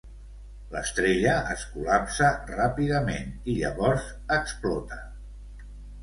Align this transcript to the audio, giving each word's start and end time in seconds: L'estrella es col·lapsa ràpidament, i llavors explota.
L'estrella 0.75 1.33
es 1.55 1.65
col·lapsa 1.73 2.29
ràpidament, 2.51 3.29
i 3.53 3.57
llavors 3.59 4.07
explota. 4.37 4.99